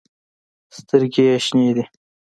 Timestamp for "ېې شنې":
1.29-1.69